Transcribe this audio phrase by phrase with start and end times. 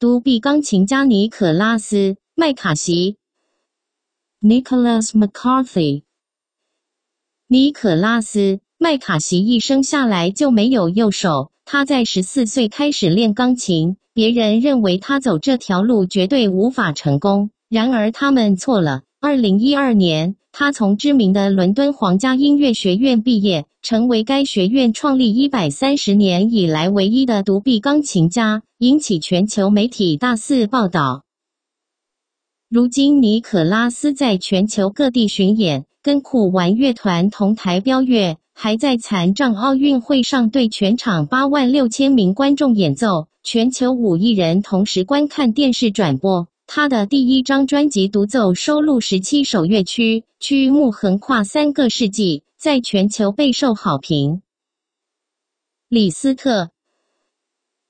[0.00, 1.96] 独臂钢琴家尼可拉斯·
[2.36, 3.16] 麦卡锡
[4.40, 6.04] （Nicholas McCarthy）。
[7.48, 8.38] 尼可拉斯·
[8.78, 13.96] 麦卡锡一生下来就没有右手，他在十四岁开始练钢琴。
[14.14, 19.02] 别人认为他走这条路绝对无法成功，然而他们错了。
[19.18, 31.24] 二零一二年，他从知名的伦敦皇家音乐学院毕业，成为该学院创立一百三十年以来唯一的独臂钢琴家，引起全球媒体大肆报道。
[32.68, 43.28] 如今，尼可拉斯在全球各地巡演，跟酷玩乐团同台飙乐，还在残障奥运会上对全场八万六千名观众演奏。
[43.44, 46.48] 全球五亿人同时观看电视转播。
[46.70, 54.42] 他的第一张专辑独奏收录十七首乐曲，曲目横跨三个世纪，在全球备受好评。
[55.88, 56.68] 李斯特，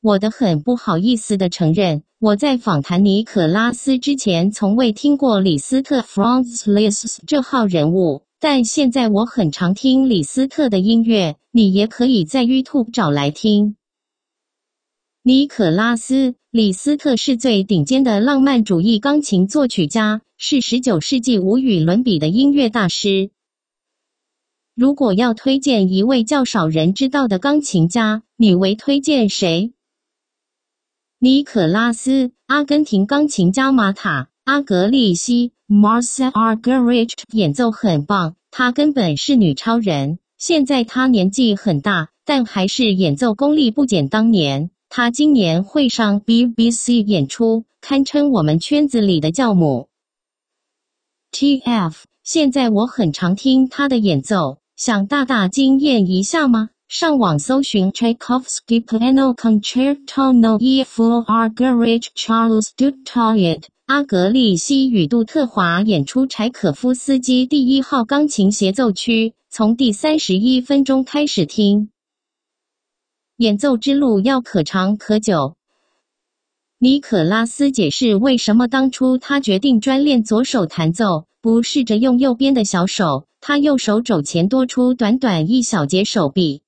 [0.00, 11.36] 我的很不好意思的承认，我在访谈尼可拉斯之前，从未听过李斯特 （Franz Liszt） 这号人物，但现在我很常听李斯特的音乐。
[11.52, 13.76] 你也可以在 YouTube 找来听。
[15.26, 23.30] 尼可拉斯·李斯特是最顶尖的浪漫主义钢琴作曲家，是十九世纪无与伦比的音乐大师。
[24.74, 29.72] 如果要推荐一位较少人知道的钢琴家，你为推荐谁？
[31.18, 40.18] 尼可拉斯·阿根廷钢琴家马塔·阿格利西 （Marcel Argerich） 演奏很棒，她根本是女超人。
[40.36, 44.68] 现在她年纪很大，但还是演奏功力不减当年。
[44.88, 49.88] 他今年会上 BBC 演出，堪称我们圈子里的教母。
[51.32, 56.70] TF，现在我很常听他的演奏，想大大惊艳一下吗？
[56.86, 60.58] 上网搜寻 Tchaikovsky Piano Concerto No.
[60.58, 71.90] 1 for Argerich Charles Duttoyet，阿格利希与杜特华演出柴可夫斯基第一号钢琴协奏曲，从第三十一分钟开始听。
[73.38, 75.56] 演奏之路要可长可久。
[76.78, 83.26] 尼可拉斯解释为什么当初他决定专练左手弹奏，不试着用右边的小手。
[83.40, 86.62] 他右手肘前多出短短一小节手臂。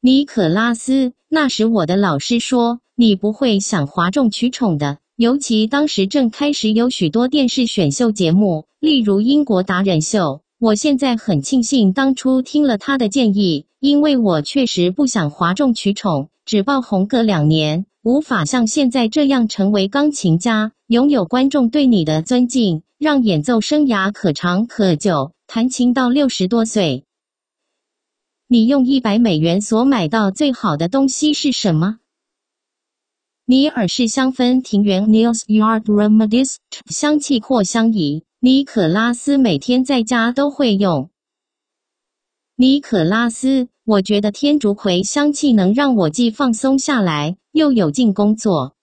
[0.00, 10.40] 尼可拉斯，那时我的老师说你不会想哗众取宠的，尤其当时正开始有许多电视选秀节目，例如英国达人秀。
[10.60, 27.04] 我现在很庆幸当初听了他的建议，因为我确实不想哗众取宠，只爆红个两年，无法像现在这样成为钢琴家，拥有观众对你的尊敬，让演奏生涯可长可久，弹琴到六十多岁。
[28.48, 32.00] 你用一百美元所买到最好的东西是什么？
[33.50, 36.56] 尼尔氏香氛庭园 （Nils Yard Remedies）
[36.90, 38.22] 香气扩香仪。
[38.40, 41.08] 尼可拉斯每天在家都会用。
[42.56, 48.74] 尼可拉斯，我觉得天竺葵香气能让我既放松下来，又有劲工作。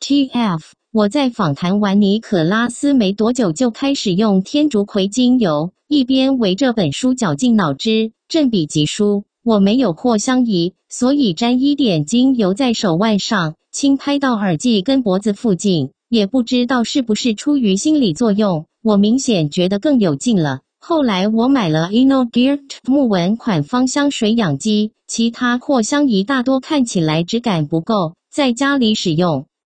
[0.00, 0.72] T.F.
[0.90, 9.22] 我在访谈完尼可拉斯没多久就开始用天竺葵精油，一边围着本书绞尽脑汁，振笔疾书。
[9.42, 15.92] 我没有扩香仪，所以沾一点精油在手腕上，轻拍到耳际跟脖子附近。
[16.10, 20.60] 也不知道是不是出于心理作用，我明显觉得更有劲了。
[20.78, 29.46] 后来我买了 Ino Gear 木纹款芳香水养机，其他扩香仪大多看起来质感不够，在家里使用